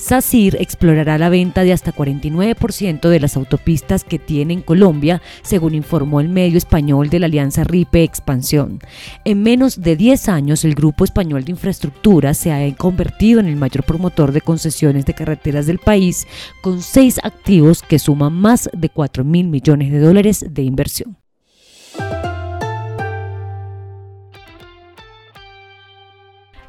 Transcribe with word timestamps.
SACIR 0.00 0.56
explorará 0.60 1.18
la 1.18 1.28
venta 1.28 1.62
de 1.62 1.74
hasta 1.74 1.92
49% 1.92 3.08
de 3.08 3.20
las 3.20 3.36
autopistas 3.36 4.02
que 4.02 4.18
tiene 4.18 4.54
en 4.54 4.62
Colombia, 4.62 5.20
según 5.42 5.74
informó 5.74 6.20
el 6.20 6.30
medio 6.30 6.56
español 6.56 7.10
de 7.10 7.18
la 7.18 7.26
Alianza 7.26 7.64
RIPE 7.64 8.02
Expansión. 8.02 8.80
En 9.24 9.42
menos 9.42 9.82
de 9.82 9.96
10 9.96 10.28
años, 10.30 10.64
el 10.64 10.74
Grupo 10.74 11.04
Español 11.04 11.44
de 11.44 11.52
Infraestructura 11.52 12.32
se 12.32 12.50
ha 12.50 12.74
convertido 12.76 13.40
en 13.40 13.46
el 13.46 13.56
mayor 13.56 13.84
promotor 13.84 14.32
de 14.32 14.40
concesiones 14.40 15.04
de 15.04 15.14
carreteras 15.14 15.66
del 15.66 15.78
país, 15.78 16.26
con 16.62 16.80
seis 16.80 17.20
activos 17.22 17.82
que 17.82 17.98
suman 17.98 18.32
más 18.32 18.70
de 18.72 18.88
4 18.88 19.22
mil 19.22 19.48
millones 19.48 19.92
de 19.92 20.00
dólares 20.00 20.46
de 20.48 20.62
inversión. 20.62 21.18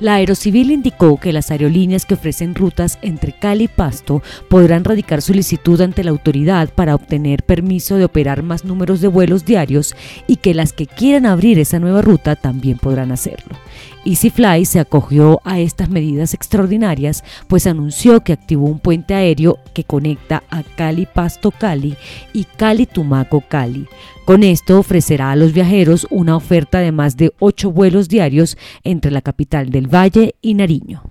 La 0.02 0.16
Aerocivil 0.16 0.72
indicó 0.72 1.18
que 1.20 1.32
las 1.32 1.52
aerolíneas 1.52 2.08
que 2.08 2.16
ofrecen 2.16 2.56
rutas 2.56 2.98
entre 3.04 3.34
Cali 3.34 3.66
y 3.66 3.68
Pasto 3.68 4.24
podrán 4.50 4.84
radicar 4.84 5.22
solicitud 5.22 5.80
ante 5.80 6.04
la 6.04 6.10
autoridad 6.10 6.74
para 6.74 6.96
obtener 6.96 7.44
permiso 7.44 7.98
de 7.98 8.06
operar 8.06 8.42
más 8.42 8.66
números 8.66 9.00
de 9.02 9.10
vuelos 9.10 9.46
diarios 9.46 9.96
y 10.26 10.38
que 10.38 10.56
las 10.56 10.74
que 10.74 10.88
quieran 10.88 11.28
abrir 11.28 11.60
esa 11.60 11.78
nueva 11.78 12.02
ruta 12.02 12.36
también 12.36 12.80
podrán 12.80 13.12
hacerlo. 13.12 13.61
EasyFly 14.06 14.66
se 14.66 14.80
acogió 14.80 15.42
a 15.44 15.60
estas 15.60 15.90
medidas 15.90 16.34
extraordinarias, 16.34 17.24
pues 17.48 17.68
anunció 17.68 18.22
que 18.22 18.34
activó 18.34 18.66
un 18.66 18.80
puente 18.80 19.14
aéreo 19.14 19.60
que 19.74 19.84
conecta 19.84 20.44
a 20.50 20.64
Cali 20.64 21.06
Pasto 21.06 21.52
Cali 21.52 21.96
y 22.34 22.46
Cali 22.46 22.86
Tumaco 22.86 23.42
Cali. 23.42 23.88
Con 24.26 24.44
esto 24.44 24.80
ofrecerá 24.80 25.32
a 25.32 25.36
los 25.36 25.54
viajeros 25.54 26.08
una 26.10 26.36
oferta 26.36 26.80
de 26.80 26.92
más 26.92 27.18
de 27.18 27.34
ocho 27.40 27.72
vuelos 27.72 28.10
diarios 28.10 28.58
entre 28.84 29.12
la 29.12 29.22
capital 29.22 29.70
del 29.70 29.88
Valle 29.88 30.36
y 30.42 30.54
Nariño. 30.54 31.04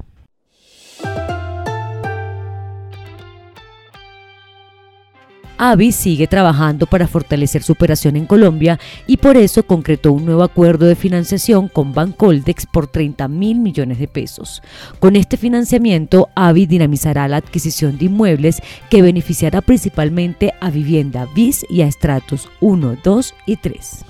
Avi 5.63 5.93
sigue 5.93 6.27
trabajando 6.27 6.87
para 6.87 7.07
fortalecer 7.07 7.63
su 7.63 7.73
operación 7.73 8.17
en 8.17 8.25
Colombia 8.25 8.81
y 9.07 9.19
por 9.19 9.37
eso 9.37 9.63
concretó 9.63 10.11
un 10.11 10.25
nuevo 10.25 10.43
acuerdo 10.43 10.87
de 10.87 10.97
financiación 10.97 11.69
con 11.69 11.93
Bancoldex 11.93 12.65
por 12.65 12.87
30 12.87 13.29
mil 13.29 13.61
millones 13.61 13.99
de 13.99 14.09
pesos. 14.09 14.63
Con 15.01 15.17
este 15.17 15.37
financiamiento, 15.37 16.31
Avi 16.35 16.65
dinamizará 16.65 17.29
la 17.29 17.37
adquisición 17.37 17.99
de 17.99 18.07
inmuebles 18.07 18.63
que 18.89 19.03
beneficiará 19.03 19.61
principalmente 19.61 20.55
a 20.63 20.71
Vivienda 20.71 21.29
BIS 21.35 21.67
y 21.69 21.83
a 21.83 21.87
estratos 21.87 22.49
1, 22.61 22.97
2 23.05 23.35
y 23.45 23.57
3. 23.57 24.05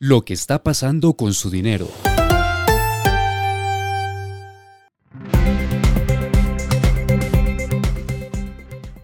Lo 0.00 0.24
que 0.24 0.34
está 0.34 0.64
pasando 0.64 1.14
con 1.14 1.34
su 1.34 1.50
dinero. 1.50 1.86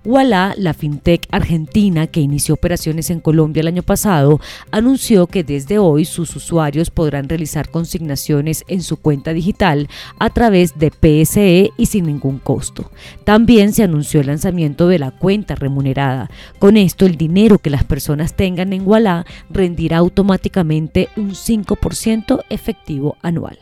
Walla, 0.05 0.55
la 0.59 0.75
fintech 0.75 1.27
argentina 1.31 2.07
que 2.07 2.21
inició 2.21 2.55
operaciones 2.55 3.11
en 3.11 3.21
Colombia 3.21 3.63
el 3.63 3.69
año 3.69 3.83
pasado, 3.83 4.41
anunció 4.71 5.27
que 5.27 5.45
desde 5.45 5.79
hoy 5.79 6.05
sus 6.05 6.37
usuarios 6.37 6.91
podrán 6.91 7.29
realizar 7.29 7.71
consignaciones 7.71 8.65
en 8.69 8.83
su 8.83 8.99
cuenta 8.99 9.33
digital 9.33 9.89
a 10.19 10.31
través 10.31 10.79
de 10.79 10.91
PSE 10.91 11.71
y 11.77 11.87
sin 11.87 12.07
ningún 12.07 12.39
costo. 12.39 12.91
También 13.25 13.73
se 13.73 13.83
anunció 13.83 14.21
el 14.21 14.27
lanzamiento 14.27 14.89
de 14.89 14.99
la 14.99 15.11
cuenta 15.11 15.55
remunerada. 15.55 16.31
Con 16.59 16.77
esto, 16.77 17.07
el 17.07 17.17
dinero 17.17 17.59
que 17.59 17.71
las 17.71 17.85
personas 17.85 18.35
tengan 18.35 18.73
en 18.73 18.87
Walla 18.87 19.25
rendirá 19.51 19.99
automáticamente 19.99 21.09
un 21.17 21.31
5% 21.31 22.45
efectivo 22.51 23.17
anual. 23.23 23.59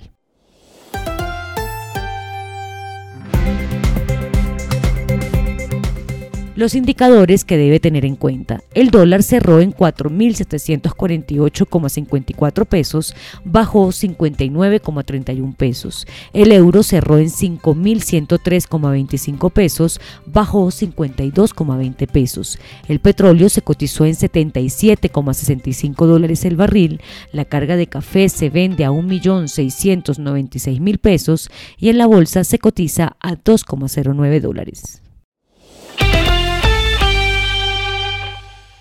Los 6.54 6.74
indicadores 6.74 7.46
que 7.46 7.56
debe 7.56 7.80
tener 7.80 8.04
en 8.04 8.14
cuenta. 8.14 8.62
El 8.74 8.90
dólar 8.90 9.22
cerró 9.22 9.62
en 9.62 9.72
4.748,54 9.72 12.66
pesos, 12.66 13.16
bajó 13.42 13.88
59,31 13.88 15.56
pesos. 15.56 16.06
El 16.34 16.52
euro 16.52 16.82
cerró 16.82 17.16
en 17.16 17.28
5.103,25 17.28 19.50
pesos, 19.50 19.98
bajó 20.26 20.66
52,20 20.66 22.06
pesos. 22.06 22.58
El 22.86 23.00
petróleo 23.00 23.48
se 23.48 23.62
cotizó 23.62 24.04
en 24.04 24.12
77,65 24.12 26.04
dólares 26.04 26.44
el 26.44 26.56
barril. 26.56 27.00
La 27.32 27.46
carga 27.46 27.76
de 27.76 27.86
café 27.86 28.28
se 28.28 28.50
vende 28.50 28.84
a 28.84 28.90
1.696.000 28.90 30.98
pesos 30.98 31.50
y 31.78 31.88
en 31.88 31.96
la 31.96 32.04
bolsa 32.04 32.44
se 32.44 32.58
cotiza 32.58 33.16
a 33.20 33.36
2,09 33.36 34.40
dólares. 34.42 35.02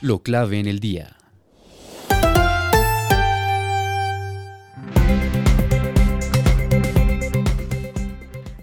Lo 0.01 0.23
clave 0.23 0.59
en 0.59 0.65
el 0.65 0.79
día. 0.79 1.20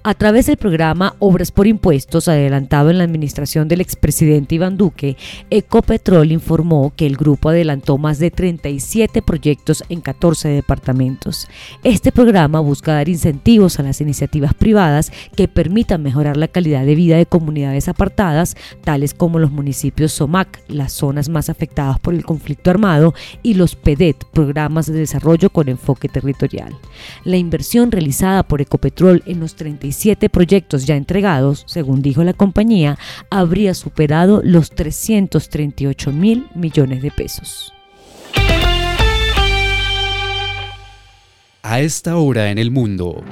A 0.08 0.14
través 0.14 0.46
del 0.46 0.56
programa 0.56 1.16
Obras 1.18 1.52
por 1.52 1.66
Impuestos, 1.66 2.28
adelantado 2.28 2.88
en 2.88 2.96
la 2.96 3.04
administración 3.04 3.68
del 3.68 3.82
expresidente 3.82 4.54
Iván 4.54 4.78
Duque, 4.78 5.18
Ecopetrol 5.50 6.32
informó 6.32 6.94
que 6.96 7.04
el 7.04 7.18
grupo 7.18 7.50
adelantó 7.50 7.98
más 7.98 8.18
de 8.18 8.30
37 8.30 9.20
proyectos 9.20 9.84
en 9.90 10.00
14 10.00 10.48
departamentos. 10.48 11.46
Este 11.84 12.10
programa 12.10 12.60
busca 12.60 12.94
dar 12.94 13.10
incentivos 13.10 13.78
a 13.78 13.82
las 13.82 14.00
iniciativas 14.00 14.54
privadas 14.54 15.12
que 15.36 15.46
permitan 15.46 16.02
mejorar 16.02 16.38
la 16.38 16.48
calidad 16.48 16.86
de 16.86 16.94
vida 16.94 17.18
de 17.18 17.26
comunidades 17.26 17.86
apartadas, 17.88 18.56
tales 18.84 19.12
como 19.12 19.38
los 19.38 19.50
municipios 19.50 20.12
SOMAC, 20.12 20.62
las 20.68 20.94
zonas 20.94 21.28
más 21.28 21.50
afectadas 21.50 21.98
por 21.98 22.14
el 22.14 22.24
conflicto 22.24 22.70
armado, 22.70 23.12
y 23.42 23.52
los 23.52 23.76
PEDET, 23.76 24.24
programas 24.32 24.86
de 24.86 25.00
desarrollo 25.00 25.50
con 25.50 25.68
enfoque 25.68 26.08
territorial. 26.08 26.74
La 27.24 27.36
inversión 27.36 27.92
realizada 27.92 28.42
por 28.42 28.62
Ecopetrol 28.62 29.22
en 29.26 29.40
los 29.40 29.54
37 29.54 29.97
siete 29.98 30.30
proyectos 30.30 30.86
ya 30.86 30.96
entregados, 30.96 31.64
según 31.66 32.02
dijo 32.02 32.22
la 32.24 32.32
compañía, 32.32 32.98
habría 33.30 33.74
superado 33.74 34.40
los 34.44 34.70
338 34.70 36.12
mil 36.12 36.46
millones 36.54 37.02
de 37.02 37.10
pesos. 37.10 37.72
A 41.62 41.80
esta 41.80 42.16
hora 42.16 42.50
en 42.50 42.58
el 42.58 42.70
mundo. 42.70 43.22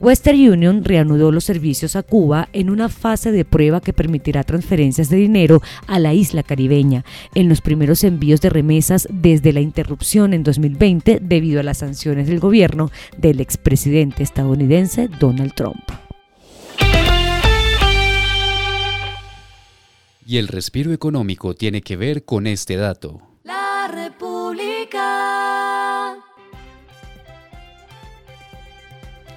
Western 0.00 0.36
Union 0.36 0.84
reanudó 0.84 1.32
los 1.32 1.44
servicios 1.44 1.96
a 1.96 2.02
Cuba 2.02 2.48
en 2.52 2.70
una 2.70 2.88
fase 2.88 3.32
de 3.32 3.44
prueba 3.44 3.80
que 3.80 3.92
permitirá 3.92 4.44
transferencias 4.44 5.08
de 5.08 5.16
dinero 5.16 5.62
a 5.86 5.98
la 5.98 6.12
isla 6.12 6.42
caribeña 6.42 7.04
en 7.34 7.48
los 7.48 7.60
primeros 7.60 8.04
envíos 8.04 8.40
de 8.40 8.50
remesas 8.50 9.08
desde 9.10 9.52
la 9.52 9.60
interrupción 9.60 10.34
en 10.34 10.42
2020 10.42 11.20
debido 11.22 11.60
a 11.60 11.62
las 11.62 11.78
sanciones 11.78 12.26
del 12.26 12.40
gobierno 12.40 12.90
del 13.16 13.40
expresidente 13.40 14.22
estadounidense 14.22 15.08
Donald 15.18 15.54
Trump. 15.54 15.82
Y 20.26 20.38
el 20.38 20.48
respiro 20.48 20.92
económico 20.92 21.54
tiene 21.54 21.82
que 21.82 21.96
ver 21.96 22.24
con 22.24 22.48
este 22.48 22.76
dato. 22.76 23.22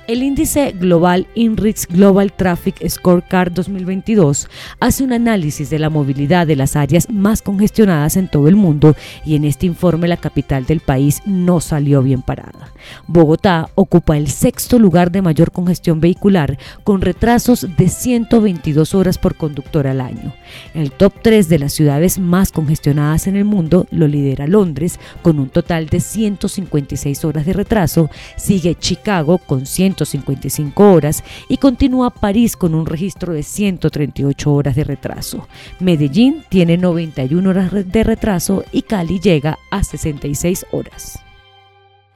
El 0.10 0.24
índice 0.24 0.72
global 0.72 1.28
INRIX 1.36 1.86
Global 1.86 2.34
Traffic 2.34 2.84
Scorecard 2.90 3.52
2022 3.54 4.50
hace 4.80 5.04
un 5.04 5.14
análisis 5.14 5.70
de 5.70 5.78
la 5.78 5.92
movilidad 5.92 6.48
de 6.48 6.56
las 6.56 6.76
áreas 6.76 7.12
más 7.12 7.44
congestionadas 7.44 8.18
en 8.18 8.28
todo 8.28 8.48
el 8.48 8.56
mundo 8.56 8.96
y 9.24 9.36
en 9.36 9.46
este 9.46 9.68
informe 9.68 10.08
la 10.08 10.18
capital 10.18 10.66
del 10.66 10.80
país 10.80 11.22
no 11.28 11.60
salió 11.60 12.02
bien 12.02 12.24
parada. 12.24 12.74
Bogotá 13.06 13.70
ocupa 13.76 14.18
el 14.18 14.30
sexto 14.30 14.80
lugar 14.80 15.12
de 15.12 15.22
mayor 15.22 15.52
congestión 15.52 16.00
vehicular 16.00 16.58
con 16.84 17.02
retrasos 17.02 17.68
de 17.78 17.88
122 17.88 18.96
horas 18.96 19.20
por 19.20 19.36
conductor 19.36 19.86
al 19.86 20.02
año. 20.02 20.34
El 20.74 20.92
top 20.92 21.14
3 21.22 21.48
de 21.50 21.60
las 21.60 21.74
ciudades 21.74 22.18
más 22.18 22.52
congestionadas 22.52 23.28
en 23.28 23.36
el 23.36 23.46
mundo 23.46 23.86
lo 23.92 24.08
lidera 24.08 24.48
Londres 24.48 25.00
con 25.22 25.38
un 25.38 25.50
total 25.50 25.86
de 25.86 26.00
156 26.00 27.26
horas 27.26 27.46
de 27.46 27.54
retraso, 27.54 28.10
sigue 28.38 28.74
Chicago 28.74 29.38
con 29.38 29.68
100 29.68 29.99
155 30.06 30.92
horas 30.92 31.24
y 31.48 31.58
continúa 31.58 32.10
París 32.10 32.56
con 32.56 32.76
un 32.76 32.86
registro 32.86 33.34
de 33.34 33.44
138 33.44 34.54
horas 34.54 34.76
de 34.76 34.84
retraso. 34.84 35.48
Medellín 35.80 36.44
tiene 36.50 36.78
91 36.78 37.50
horas 37.50 37.72
de 37.72 38.04
retraso 38.04 38.64
y 38.72 38.84
Cali 38.84 39.20
llega 39.20 39.58
a 39.72 39.84
66 39.84 40.66
horas. 40.72 41.20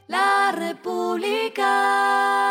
La 0.08 0.54
República. 0.56 2.43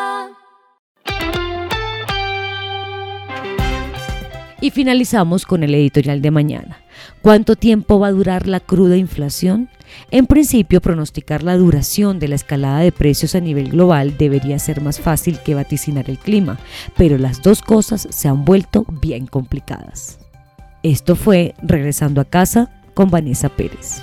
Y 4.62 4.70
finalizamos 4.70 5.44
con 5.44 5.64
el 5.64 5.74
editorial 5.74 6.22
de 6.22 6.30
mañana. 6.30 6.78
¿Cuánto 7.20 7.56
tiempo 7.56 7.98
va 7.98 8.06
a 8.06 8.12
durar 8.12 8.46
la 8.46 8.60
cruda 8.60 8.96
inflación? 8.96 9.68
En 10.12 10.26
principio, 10.26 10.80
pronosticar 10.80 11.42
la 11.42 11.56
duración 11.56 12.20
de 12.20 12.28
la 12.28 12.36
escalada 12.36 12.78
de 12.78 12.92
precios 12.92 13.34
a 13.34 13.40
nivel 13.40 13.70
global 13.70 14.16
debería 14.16 14.60
ser 14.60 14.80
más 14.80 15.00
fácil 15.00 15.40
que 15.40 15.56
vaticinar 15.56 16.08
el 16.08 16.16
clima, 16.16 16.60
pero 16.96 17.18
las 17.18 17.42
dos 17.42 17.60
cosas 17.60 18.06
se 18.08 18.28
han 18.28 18.44
vuelto 18.44 18.86
bien 18.88 19.26
complicadas. 19.26 20.20
Esto 20.84 21.16
fue 21.16 21.56
Regresando 21.60 22.20
a 22.20 22.24
casa 22.24 22.70
con 22.94 23.10
Vanessa 23.10 23.48
Pérez. 23.48 24.00